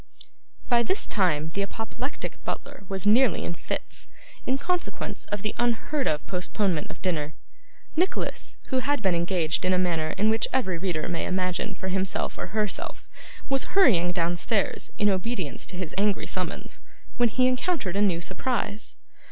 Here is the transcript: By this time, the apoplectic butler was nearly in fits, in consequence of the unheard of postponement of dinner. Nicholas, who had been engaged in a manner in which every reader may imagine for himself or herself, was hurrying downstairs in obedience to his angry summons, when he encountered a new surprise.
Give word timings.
By 0.67 0.81
this 0.81 1.05
time, 1.05 1.49
the 1.49 1.61
apoplectic 1.61 2.43
butler 2.43 2.85
was 2.89 3.05
nearly 3.05 3.43
in 3.43 3.53
fits, 3.53 4.09
in 4.47 4.57
consequence 4.57 5.25
of 5.25 5.43
the 5.43 5.53
unheard 5.59 6.07
of 6.07 6.25
postponement 6.25 6.89
of 6.89 7.03
dinner. 7.03 7.35
Nicholas, 7.95 8.57
who 8.69 8.79
had 8.79 9.03
been 9.03 9.13
engaged 9.13 9.63
in 9.63 9.73
a 9.73 9.77
manner 9.77 10.15
in 10.17 10.31
which 10.31 10.47
every 10.51 10.79
reader 10.79 11.07
may 11.07 11.27
imagine 11.27 11.75
for 11.75 11.89
himself 11.89 12.39
or 12.39 12.47
herself, 12.47 13.07
was 13.47 13.77
hurrying 13.77 14.11
downstairs 14.11 14.91
in 14.97 15.07
obedience 15.07 15.67
to 15.67 15.77
his 15.77 15.93
angry 15.99 16.25
summons, 16.25 16.81
when 17.17 17.29
he 17.29 17.45
encountered 17.45 17.95
a 17.95 18.01
new 18.01 18.21
surprise. 18.21 18.95